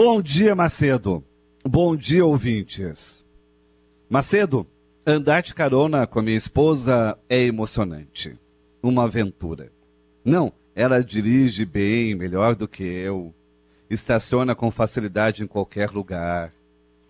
Bom 0.00 0.22
dia, 0.22 0.54
Macedo. 0.54 1.24
Bom 1.64 1.96
dia, 1.96 2.24
ouvintes. 2.24 3.24
Macedo, 4.08 4.64
andar 5.04 5.42
de 5.42 5.52
carona 5.52 6.06
com 6.06 6.20
a 6.20 6.22
minha 6.22 6.36
esposa 6.36 7.18
é 7.28 7.42
emocionante. 7.42 8.38
Uma 8.80 9.06
aventura. 9.06 9.72
Não, 10.24 10.52
ela 10.72 11.02
dirige 11.02 11.64
bem, 11.64 12.14
melhor 12.14 12.54
do 12.54 12.68
que 12.68 12.84
eu. 12.84 13.34
Estaciona 13.90 14.54
com 14.54 14.70
facilidade 14.70 15.42
em 15.42 15.48
qualquer 15.48 15.90
lugar, 15.90 16.54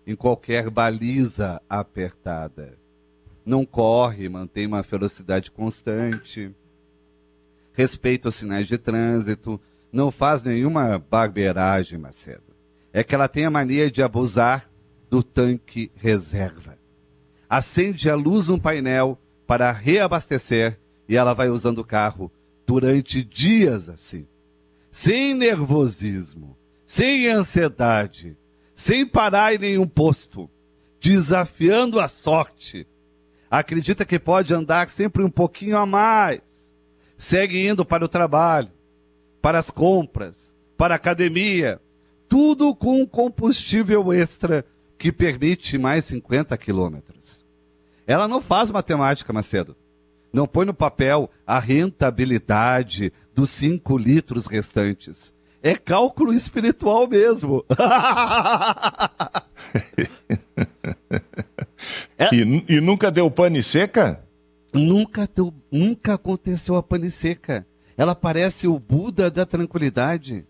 em 0.07 0.15
qualquer 0.15 0.71
baliza 0.71 1.61
apertada. 1.69 2.75
Não 3.45 3.67
corre, 3.67 4.27
mantém 4.27 4.65
uma 4.65 4.81
velocidade 4.81 5.51
constante. 5.51 6.51
Respeita 7.71 8.29
os 8.29 8.35
sinais 8.35 8.67
de 8.67 8.79
trânsito, 8.79 9.61
não 9.93 10.09
faz 10.09 10.43
nenhuma 10.43 10.97
barbeiragem, 10.97 11.99
Macedo 11.99 12.48
é 12.91 13.03
que 13.03 13.13
ela 13.13 13.27
tem 13.27 13.45
a 13.45 13.51
mania 13.51 13.89
de 13.89 14.01
abusar 14.01 14.69
do 15.09 15.23
tanque 15.23 15.91
reserva. 15.95 16.77
Acende 17.49 18.09
a 18.09 18.15
luz 18.15 18.47
no 18.47 18.59
painel 18.59 19.17
para 19.47 19.71
reabastecer 19.71 20.79
e 21.07 21.17
ela 21.17 21.33
vai 21.33 21.49
usando 21.49 21.79
o 21.79 21.83
carro 21.83 22.31
durante 22.65 23.23
dias 23.23 23.89
assim. 23.89 24.27
Sem 24.91 25.33
nervosismo, 25.33 26.55
sem 26.85 27.27
ansiedade, 27.27 28.37
sem 28.75 29.05
parar 29.05 29.53
em 29.53 29.57
nenhum 29.57 29.87
posto, 29.87 30.49
desafiando 30.99 31.99
a 31.99 32.07
sorte. 32.07 32.87
Acredita 33.49 34.05
que 34.05 34.19
pode 34.19 34.53
andar 34.53 34.89
sempre 34.89 35.23
um 35.23 35.29
pouquinho 35.29 35.77
a 35.77 35.85
mais. 35.85 36.73
Segue 37.17 37.67
indo 37.67 37.83
para 37.83 38.05
o 38.05 38.07
trabalho, 38.07 38.71
para 39.41 39.57
as 39.57 39.71
compras, 39.71 40.53
para 40.77 40.95
a 40.95 40.97
academia, 40.97 41.81
tudo 42.29 42.75
com 42.75 43.05
combustível 43.07 44.13
extra 44.13 44.63
que 44.99 45.11
permite 45.11 45.77
mais 45.77 46.05
50 46.05 46.55
quilômetros. 46.57 47.43
Ela 48.05 48.27
não 48.27 48.39
faz 48.39 48.69
matemática, 48.69 49.33
Macedo. 49.33 49.75
Não 50.31 50.47
põe 50.47 50.65
no 50.65 50.73
papel 50.73 51.29
a 51.45 51.59
rentabilidade 51.59 53.11
dos 53.33 53.49
5 53.49 53.97
litros 53.97 54.45
restantes. 54.45 55.33
É 55.61 55.75
cálculo 55.75 56.31
espiritual 56.31 57.07
mesmo. 57.07 57.65
é. 62.17 62.29
e, 62.35 62.65
e, 62.75 62.79
nunca 62.79 63.11
deu 63.11 63.29
pane 63.29 63.61
seca? 63.63 64.23
Nunca, 64.71 65.27
deu, 65.35 65.53
nunca 65.71 66.13
aconteceu 66.13 66.75
a 66.75 66.83
pane 66.83 67.09
seca. 67.09 67.65
Ela 67.97 68.15
parece 68.15 68.67
o 68.67 68.79
Buda 68.79 69.29
da 69.29 69.45
tranquilidade 69.45 70.45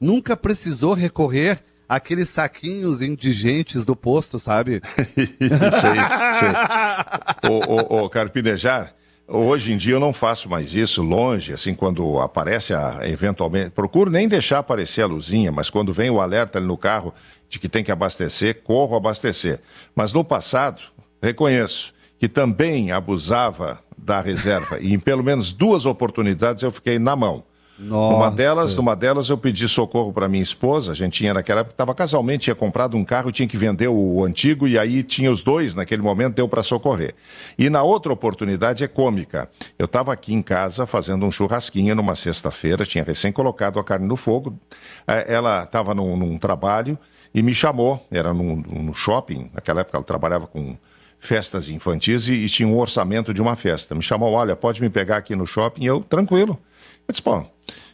nunca 0.00 0.36
precisou 0.36 0.94
recorrer 0.94 1.62
àqueles 1.88 2.28
saquinhos 2.28 3.00
indigentes 3.00 3.84
do 3.84 3.96
posto, 3.96 4.38
sabe? 4.38 4.82
sei, 4.86 6.30
sei. 6.32 7.50
Ô, 7.50 7.96
ô, 7.96 8.04
ô, 8.04 8.10
Carpinejar, 8.10 8.94
hoje 9.26 9.72
em 9.72 9.76
dia 9.76 9.94
eu 9.94 10.00
não 10.00 10.12
faço 10.12 10.48
mais 10.48 10.74
isso 10.74 11.02
longe, 11.02 11.52
assim, 11.52 11.74
quando 11.74 12.20
aparece 12.20 12.74
a, 12.74 13.00
eventualmente, 13.04 13.70
procuro 13.70 14.10
nem 14.10 14.28
deixar 14.28 14.58
aparecer 14.58 15.02
a 15.02 15.06
luzinha, 15.06 15.50
mas 15.50 15.70
quando 15.70 15.92
vem 15.92 16.10
o 16.10 16.20
alerta 16.20 16.58
ali 16.58 16.66
no 16.66 16.76
carro 16.76 17.14
de 17.48 17.58
que 17.58 17.68
tem 17.68 17.82
que 17.82 17.90
abastecer, 17.90 18.62
corro 18.62 18.94
abastecer. 18.94 19.60
Mas 19.94 20.12
no 20.12 20.22
passado, 20.22 20.82
reconheço 21.22 21.94
que 22.18 22.28
também 22.28 22.90
abusava 22.90 23.80
da 23.96 24.20
reserva 24.20 24.78
e 24.80 24.92
em 24.92 24.98
pelo 24.98 25.22
menos 25.22 25.52
duas 25.52 25.86
oportunidades 25.86 26.62
eu 26.62 26.70
fiquei 26.70 26.98
na 26.98 27.14
mão. 27.16 27.44
Nossa. 27.78 28.16
Numa 28.16 28.30
delas, 28.30 28.76
numa 28.76 28.96
delas 28.96 29.28
eu 29.28 29.38
pedi 29.38 29.68
socorro 29.68 30.12
para 30.12 30.28
minha 30.28 30.42
esposa, 30.42 30.90
a 30.90 30.94
gente 30.94 31.18
tinha 31.18 31.32
naquela 31.32 31.60
época, 31.60 31.74
estava 31.74 31.94
casalmente, 31.94 32.44
tinha 32.44 32.54
comprado 32.54 32.96
um 32.96 33.04
carro, 33.04 33.30
tinha 33.30 33.46
que 33.46 33.56
vender 33.56 33.86
o 33.86 34.24
antigo 34.24 34.66
e 34.66 34.76
aí 34.76 35.04
tinha 35.04 35.30
os 35.30 35.42
dois 35.42 35.74
naquele 35.74 36.02
momento, 36.02 36.34
deu 36.34 36.48
para 36.48 36.62
socorrer. 36.62 37.14
E 37.56 37.70
na 37.70 37.82
outra 37.82 38.12
oportunidade 38.12 38.82
é 38.82 38.88
cômica. 38.88 39.48
Eu 39.78 39.84
estava 39.84 40.12
aqui 40.12 40.34
em 40.34 40.42
casa 40.42 40.86
fazendo 40.86 41.24
um 41.24 41.30
churrasquinho 41.30 41.94
numa 41.94 42.16
sexta-feira, 42.16 42.84
tinha 42.84 43.04
recém 43.04 43.30
colocado 43.30 43.78
a 43.78 43.84
carne 43.84 44.08
no 44.08 44.16
fogo, 44.16 44.58
é, 45.06 45.32
ela 45.32 45.62
estava 45.62 45.94
num, 45.94 46.16
num, 46.16 46.36
trabalho 46.36 46.98
e 47.32 47.42
me 47.42 47.54
chamou, 47.54 48.04
era 48.10 48.34
num, 48.34 48.56
num 48.56 48.92
shopping, 48.92 49.50
naquela 49.54 49.82
época 49.82 49.98
ela 49.98 50.04
trabalhava 50.04 50.48
com 50.48 50.76
festas 51.20 51.68
infantis 51.68 52.26
e, 52.26 52.32
e, 52.32 52.48
tinha 52.48 52.68
um 52.68 52.76
orçamento 52.76 53.32
de 53.32 53.40
uma 53.40 53.54
festa. 53.54 53.94
Me 53.94 54.02
chamou, 54.02 54.32
olha, 54.32 54.56
pode 54.56 54.80
me 54.80 54.88
pegar 54.88 55.16
aqui 55.16 55.36
no 55.36 55.46
shopping? 55.46 55.84
E 55.84 55.86
eu, 55.86 56.00
tranquilo. 56.00 56.58
Eu 57.06 57.12
disse, 57.12 57.22
bom, 57.22 57.48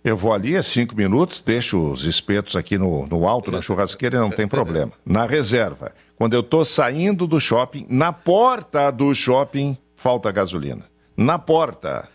eu 0.05 0.17
vou 0.17 0.33
ali, 0.33 0.55
é 0.55 0.63
cinco 0.63 0.95
minutos, 0.95 1.41
deixo 1.41 1.93
os 1.93 2.05
espetos 2.05 2.57
aqui 2.57 2.77
no, 2.77 3.07
no 3.07 3.27
alto, 3.27 3.51
na 3.51 3.61
churrasqueira, 3.61 4.17
e 4.17 4.21
não 4.21 4.31
tem 4.31 4.47
problema. 4.47 4.93
Na 5.05 5.27
reserva, 5.27 5.93
quando 6.17 6.35
eu 6.35 6.41
estou 6.41 6.65
saindo 6.65 7.27
do 7.27 7.41
shopping, 7.41 7.87
na 7.89 8.13
porta 8.13 8.91
do 8.91 9.15
shopping, 9.15 9.77
falta 9.97 10.31
gasolina. 10.31 10.85
Na 11.17 11.39
porta. 11.39 12.09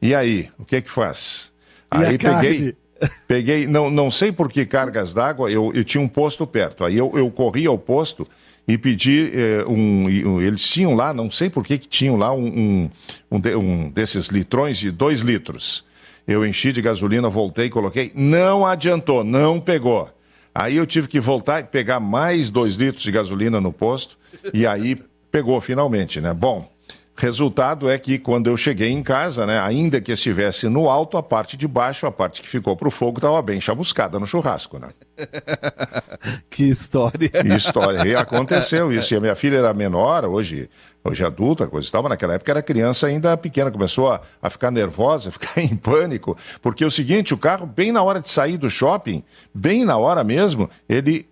E 0.00 0.14
aí, 0.14 0.48
o 0.58 0.64
que 0.64 0.80
que 0.80 0.90
faz? 0.90 1.52
E 1.94 2.04
aí 2.04 2.18
peguei, 2.18 2.76
peguei, 3.28 3.66
não, 3.66 3.90
não 3.90 4.10
sei 4.10 4.32
por 4.32 4.50
que 4.50 4.64
cargas 4.64 5.12
d'água, 5.12 5.50
eu, 5.50 5.70
eu 5.74 5.84
tinha 5.84 6.02
um 6.02 6.08
posto 6.08 6.46
perto. 6.46 6.84
Aí 6.84 6.96
eu, 6.96 7.12
eu 7.14 7.30
corri 7.30 7.66
ao 7.66 7.78
posto 7.78 8.26
e 8.66 8.78
pedi 8.78 9.30
eh, 9.34 9.64
um, 9.68 10.08
Eles 10.40 10.66
tinham 10.68 10.94
lá, 10.94 11.12
não 11.12 11.30
sei 11.30 11.50
por 11.50 11.64
que, 11.64 11.78
que 11.78 11.88
tinham 11.88 12.16
lá 12.16 12.32
um, 12.32 12.46
um, 12.46 12.90
um, 13.30 13.58
um 13.58 13.90
desses 13.90 14.28
litrões 14.28 14.78
de 14.78 14.90
dois 14.90 15.20
litros. 15.20 15.84
Eu 16.26 16.46
enchi 16.46 16.72
de 16.72 16.80
gasolina, 16.80 17.28
voltei, 17.28 17.68
coloquei. 17.68 18.12
Não 18.14 18.64
adiantou, 18.64 19.22
não 19.22 19.60
pegou. 19.60 20.10
Aí 20.54 20.76
eu 20.76 20.86
tive 20.86 21.08
que 21.08 21.20
voltar 21.20 21.60
e 21.60 21.64
pegar 21.64 22.00
mais 22.00 22.48
dois 22.50 22.76
litros 22.76 23.02
de 23.02 23.10
gasolina 23.10 23.60
no 23.60 23.72
posto. 23.72 24.16
E 24.52 24.66
aí 24.66 24.96
pegou 25.30 25.60
finalmente, 25.60 26.20
né? 26.20 26.32
Bom, 26.32 26.70
Resultado 27.16 27.88
é 27.88 27.96
que 27.96 28.18
quando 28.18 28.48
eu 28.48 28.56
cheguei 28.56 28.90
em 28.90 29.00
casa, 29.00 29.46
né, 29.46 29.60
ainda 29.60 30.00
que 30.00 30.10
estivesse 30.10 30.68
no 30.68 30.90
alto, 30.90 31.16
a 31.16 31.22
parte 31.22 31.56
de 31.56 31.68
baixo, 31.68 32.06
a 32.06 32.12
parte 32.12 32.42
que 32.42 32.48
ficou 32.48 32.76
para 32.76 32.88
o 32.88 32.90
fogo, 32.90 33.18
estava 33.18 33.40
bem 33.40 33.60
chamuscada 33.60 34.18
no 34.18 34.26
churrasco, 34.26 34.80
né? 34.80 34.88
que 36.50 36.64
história! 36.64 37.30
História. 37.56 38.04
E 38.04 38.16
aconteceu 38.16 38.92
isso. 38.92 39.14
E 39.14 39.16
a 39.16 39.20
minha 39.20 39.36
filha 39.36 39.58
era 39.58 39.72
menor, 39.72 40.24
hoje, 40.24 40.68
hoje 41.04 41.24
adulta, 41.24 41.66
coisa 41.66 41.86
estava 41.86 42.08
naquela 42.08 42.34
época 42.34 42.50
era 42.50 42.62
criança 42.62 43.06
ainda 43.06 43.36
pequena, 43.36 43.70
começou 43.70 44.10
a, 44.10 44.22
a 44.40 44.48
ficar 44.48 44.70
nervosa, 44.70 45.28
a 45.28 45.32
ficar 45.32 45.60
em 45.60 45.76
pânico, 45.76 46.36
porque 46.62 46.82
é 46.82 46.86
o 46.86 46.90
seguinte, 46.90 47.34
o 47.34 47.38
carro, 47.38 47.66
bem 47.66 47.92
na 47.92 48.02
hora 48.02 48.20
de 48.20 48.30
sair 48.30 48.56
do 48.56 48.70
shopping, 48.70 49.22
bem 49.54 49.84
na 49.84 49.98
hora 49.98 50.24
mesmo, 50.24 50.70
ele 50.88 51.28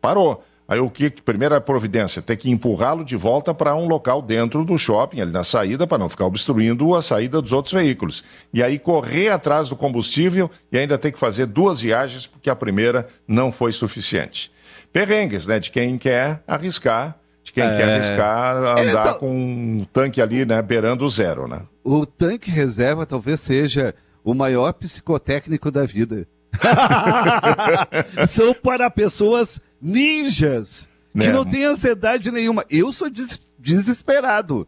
parou. 0.00 0.44
Aí 0.66 0.80
o 0.80 0.88
que? 0.88 1.10
Primeira 1.10 1.60
providência, 1.60 2.22
ter 2.22 2.36
que 2.36 2.50
empurrá-lo 2.50 3.04
de 3.04 3.16
volta 3.16 3.52
para 3.52 3.74
um 3.74 3.86
local 3.86 4.22
dentro 4.22 4.64
do 4.64 4.78
shopping, 4.78 5.20
ali 5.20 5.30
na 5.30 5.44
saída, 5.44 5.86
para 5.86 5.98
não 5.98 6.08
ficar 6.08 6.24
obstruindo 6.24 6.94
a 6.94 7.02
saída 7.02 7.40
dos 7.42 7.52
outros 7.52 7.74
veículos. 7.74 8.24
E 8.52 8.62
aí 8.62 8.78
correr 8.78 9.28
atrás 9.28 9.68
do 9.68 9.76
combustível 9.76 10.50
e 10.72 10.78
ainda 10.78 10.96
ter 10.96 11.12
que 11.12 11.18
fazer 11.18 11.44
duas 11.46 11.82
viagens, 11.82 12.26
porque 12.26 12.48
a 12.48 12.56
primeira 12.56 13.06
não 13.28 13.52
foi 13.52 13.72
suficiente. 13.72 14.50
Perrengues, 14.90 15.46
né? 15.46 15.58
De 15.58 15.70
quem 15.70 15.98
quer 15.98 16.42
arriscar, 16.46 17.18
de 17.44 17.52
quem 17.52 17.62
é... 17.62 17.76
quer 17.76 17.92
arriscar 17.92 18.56
andar 18.56 18.82
é, 18.82 18.90
então... 18.90 19.18
com 19.18 19.30
um 19.30 19.86
tanque 19.92 20.20
ali, 20.20 20.44
né? 20.44 20.60
Beirando 20.62 21.04
o 21.04 21.10
zero, 21.10 21.46
né? 21.46 21.60
O 21.84 22.06
tanque 22.06 22.50
reserva 22.50 23.04
talvez 23.04 23.40
seja 23.40 23.94
o 24.24 24.32
maior 24.32 24.72
psicotécnico 24.72 25.70
da 25.70 25.84
vida. 25.84 26.26
São 28.26 28.54
para 28.54 28.90
pessoas 28.90 29.60
ninjas 29.80 30.88
que 31.12 31.28
não 31.28 31.44
têm 31.44 31.64
ansiedade 31.64 32.30
nenhuma. 32.30 32.64
Eu 32.70 32.92
sou 32.92 33.10
des 33.10 33.38
desesperado. 33.58 34.66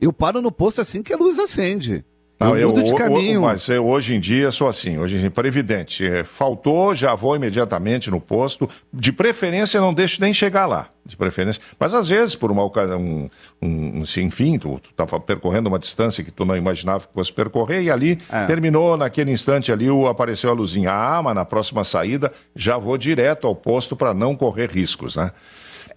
Eu 0.00 0.12
paro 0.12 0.40
no 0.40 0.52
posto 0.52 0.80
assim 0.80 1.02
que 1.02 1.12
a 1.12 1.16
luz 1.16 1.38
acende. 1.38 2.04
Não, 2.38 2.56
eu, 2.56 2.76
eu 2.76 2.82
de 2.84 2.94
caminho. 2.94 3.42
mas 3.42 3.68
eu, 3.68 3.84
hoje 3.84 4.14
em 4.14 4.20
dia 4.20 4.52
sou 4.52 4.68
assim, 4.68 4.96
hoje 4.96 5.16
em 5.16 5.18
dia, 5.18 5.30
previdente. 5.30 6.06
É, 6.06 6.22
faltou, 6.22 6.94
já 6.94 7.14
vou 7.14 7.34
imediatamente 7.34 8.10
no 8.10 8.20
posto. 8.20 8.68
De 8.92 9.12
preferência, 9.12 9.80
não 9.80 9.92
deixo 9.92 10.20
nem 10.20 10.32
chegar 10.32 10.66
lá. 10.66 10.88
De 11.04 11.16
preferência. 11.16 11.60
Mas 11.80 11.94
às 11.94 12.08
vezes, 12.08 12.36
por 12.36 12.52
uma 12.52 12.62
ocasião, 12.62 13.00
um, 13.00 13.30
um, 13.60 14.02
enfim, 14.18 14.56
tu 14.56 14.80
estava 14.88 15.18
percorrendo 15.18 15.68
uma 15.68 15.78
distância 15.78 16.22
que 16.22 16.30
tu 16.30 16.44
não 16.44 16.56
imaginava 16.56 17.06
que 17.06 17.12
fosse 17.12 17.32
percorrer, 17.32 17.82
e 17.82 17.90
ali 17.90 18.18
é. 18.30 18.46
terminou, 18.46 18.96
naquele 18.96 19.32
instante 19.32 19.72
ali, 19.72 19.86
apareceu 20.08 20.50
a 20.50 20.52
luzinha. 20.52 20.92
Ah, 20.92 21.20
mas 21.22 21.34
na 21.34 21.44
próxima 21.44 21.82
saída 21.82 22.30
já 22.54 22.78
vou 22.78 22.96
direto 22.96 23.48
ao 23.48 23.56
posto 23.56 23.96
para 23.96 24.14
não 24.14 24.36
correr 24.36 24.70
riscos, 24.70 25.16
né? 25.16 25.32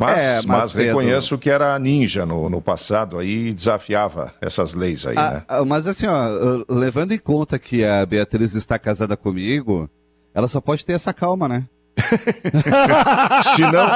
Mas, 0.01 0.23
é, 0.23 0.41
mas 0.47 0.73
reconheço 0.73 1.37
que 1.37 1.49
era 1.49 1.77
ninja 1.77 2.25
no, 2.25 2.49
no 2.49 2.61
passado 2.61 3.19
aí 3.19 3.53
desafiava 3.53 4.33
essas 4.41 4.73
leis 4.73 5.05
aí, 5.05 5.15
ah, 5.17 5.31
né? 5.31 5.43
Ah, 5.47 5.65
mas 5.65 5.87
assim, 5.87 6.07
ó, 6.07 6.63
levando 6.67 7.11
em 7.11 7.19
conta 7.19 7.59
que 7.59 7.85
a 7.85 8.05
Beatriz 8.05 8.55
está 8.55 8.79
casada 8.79 9.15
comigo, 9.15 9.89
ela 10.33 10.47
só 10.47 10.59
pode 10.59 10.85
ter 10.85 10.93
essa 10.93 11.13
calma, 11.13 11.47
né? 11.47 11.65
senão, 13.55 13.87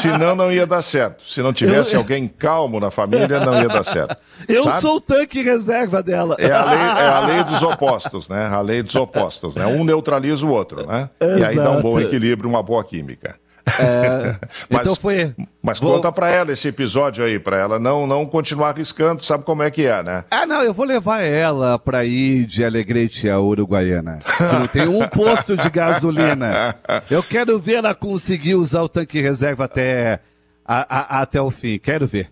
senão 0.00 0.36
não 0.36 0.52
ia 0.52 0.66
dar 0.66 0.82
certo. 0.82 1.22
Se 1.22 1.40
não 1.40 1.52
tivesse 1.52 1.94
eu... 1.94 2.00
alguém 2.00 2.28
calmo 2.28 2.80
na 2.80 2.90
família, 2.90 3.40
não 3.40 3.60
ia 3.60 3.68
dar 3.68 3.84
certo. 3.84 4.16
Eu 4.48 4.64
Sabe? 4.64 4.80
sou 4.80 4.96
o 4.96 5.00
tanque 5.00 5.40
reserva 5.40 6.02
dela. 6.02 6.36
É 6.38 6.50
a, 6.50 6.64
lei, 6.64 6.78
é 6.78 7.08
a 7.08 7.20
lei 7.20 7.44
dos 7.44 7.62
opostos, 7.62 8.28
né? 8.28 8.46
A 8.46 8.60
lei 8.60 8.82
dos 8.82 8.94
opostos, 8.96 9.56
né? 9.56 9.66
Um 9.66 9.84
neutraliza 9.84 10.44
o 10.44 10.50
outro, 10.50 10.86
né? 10.86 11.08
Exato. 11.20 11.40
E 11.40 11.44
aí 11.44 11.56
dá 11.56 11.70
um 11.70 11.80
bom 11.80 11.98
equilíbrio, 11.98 12.50
uma 12.50 12.62
boa 12.62 12.84
química. 12.84 13.36
É, 13.78 14.36
mas, 14.68 14.82
então 14.82 14.94
foi. 14.94 15.34
Mas 15.62 15.78
vou... 15.78 15.94
conta 15.94 16.12
para 16.12 16.28
ela 16.28 16.52
esse 16.52 16.68
episódio 16.68 17.24
aí, 17.24 17.38
para 17.38 17.56
ela 17.56 17.78
não 17.78 18.06
não 18.06 18.26
continuar 18.26 18.70
arriscando, 18.70 19.22
sabe 19.22 19.44
como 19.44 19.62
é 19.62 19.70
que 19.70 19.86
é, 19.86 20.02
né? 20.02 20.24
Ah, 20.30 20.46
não, 20.46 20.62
eu 20.62 20.74
vou 20.74 20.84
levar 20.84 21.22
ela 21.22 21.78
para 21.78 22.04
ir 22.04 22.44
de 22.44 22.64
Alegrete 22.64 23.28
a 23.28 23.40
Uruguaiana. 23.40 24.20
não 24.52 24.66
tem 24.66 24.86
um 24.86 25.06
posto 25.08 25.56
de 25.56 25.70
gasolina. 25.70 26.76
Eu 27.10 27.22
quero 27.22 27.58
ver 27.58 27.76
ela 27.76 27.94
conseguir 27.94 28.54
usar 28.54 28.82
o 28.82 28.88
tanque 28.88 29.20
reserva 29.20 29.64
até, 29.64 30.20
a, 30.64 31.18
a, 31.18 31.22
até 31.22 31.40
o 31.40 31.50
fim. 31.50 31.78
Quero 31.78 32.06
ver. 32.06 32.30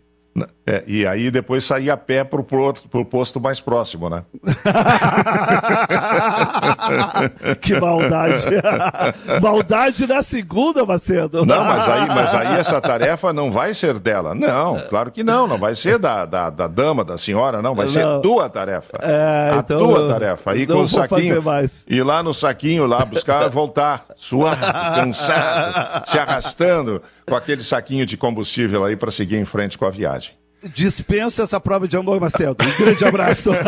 É, 0.67 0.83
e 0.87 1.07
aí 1.07 1.31
depois 1.31 1.65
sair 1.65 1.91
a 1.91 1.97
pé 1.97 2.25
pro, 2.25 2.43
pro 2.43 3.05
posto 3.05 3.39
mais 3.39 3.61
próximo, 3.61 4.09
né? 4.09 4.25
que 7.61 7.79
maldade. 7.79 8.47
maldade 9.41 10.07
da 10.07 10.23
segunda, 10.23 10.85
Macedo. 10.85 11.45
Não, 11.45 11.65
mas 11.65 11.89
aí, 11.89 12.09
mas 12.09 12.35
aí 12.35 12.59
essa 12.59 12.81
tarefa 12.83 13.33
não 13.33 13.51
vai 13.51 13.75
ser 13.75 13.99
dela. 13.99 14.35
Não, 14.35 14.81
claro 14.89 15.11
que 15.11 15.23
não. 15.23 15.47
Não 15.47 15.59
vai 15.59 15.75
ser 15.75 15.99
da, 15.99 16.25
da, 16.25 16.51
da 16.51 16.67
dama, 16.67 17.05
da 17.05 17.19
senhora, 17.19 17.61
não. 17.61 17.75
Vai 17.75 17.87
não. 17.87 17.93
ser 17.93 18.21
tua 18.21 18.49
tarefa. 18.49 18.99
É, 19.01 19.51
a 19.55 19.59
então, 19.59 19.79
tua 19.79 20.09
tarefa. 20.09 20.53
Aí 20.53 20.67
com 20.67 20.81
o 20.81 20.89
saquinho. 20.89 21.43
Ir 21.89 22.03
lá 22.03 22.23
no 22.23 22.33
saquinho, 22.33 22.87
lá 22.87 23.05
buscar, 23.05 23.49
voltar. 23.49 24.07
Suado, 24.17 24.61
cansado, 24.95 26.07
se 26.07 26.19
arrastando 26.19 27.03
com 27.27 27.35
aquele 27.35 27.65
saquinho 27.65 28.07
de 28.07 28.17
combustível 28.17 28.85
aí 28.85 28.97
para 28.97 29.11
seguir 29.11 29.37
em 29.37 29.45
frente 29.45 29.77
com 29.77 29.85
a 29.85 29.91
viagem. 29.91 30.42
Dispensa 30.75 31.43
essa 31.43 31.59
prova 31.59 31.89
de 31.89 31.97
amor, 31.97 32.21
Marcelo. 32.21 32.57
Um 32.61 32.85
grande 32.85 33.05
abraço. 33.05 33.51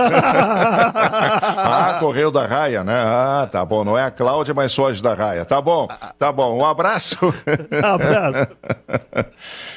ah, 0.96 1.96
correu 1.98 2.30
da 2.30 2.46
raia, 2.46 2.84
né? 2.84 2.94
Ah, 2.94 3.48
tá 3.50 3.64
bom. 3.64 3.84
Não 3.84 3.98
é 3.98 4.04
a 4.04 4.10
Cláudia, 4.10 4.54
mas 4.54 4.74
foge 4.74 5.02
da 5.02 5.14
raia. 5.14 5.44
Tá 5.44 5.60
bom, 5.60 5.88
tá 6.18 6.30
bom. 6.30 6.58
Um 6.58 6.64
abraço. 6.64 7.16
abraço. 7.82 8.48